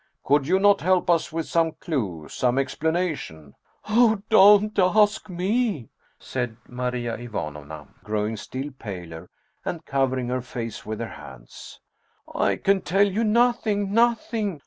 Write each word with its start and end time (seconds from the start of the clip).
Could 0.23 0.47
you 0.47 0.57
not 0.57 0.81
help 0.81 1.11
us 1.11 1.31
with 1.31 1.45
some 1.45 1.73
clew, 1.73 2.27
some 2.27 2.57
explanation 2.57 3.53
?""Oh, 3.87 4.23
don't 4.31 4.79
ask 4.79 5.29
me!" 5.29 5.89
said 6.19 6.57
Maria 6.67 7.15
Ivanovna, 7.17 7.87
growing 8.03 8.35
still 8.35 8.71
paler, 8.71 9.29
and 9.63 9.85
covering 9.85 10.29
her 10.29 10.41
face 10.41 10.87
with 10.87 10.99
her 11.01 11.07
hands." 11.21 11.79
I 12.33 12.55
can 12.55 12.81
tell 12.81 13.05
you 13.07 13.23
nothing. 13.23 13.93
Nothing! 13.93 14.59